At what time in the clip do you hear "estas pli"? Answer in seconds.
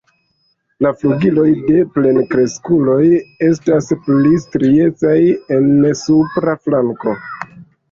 3.49-4.33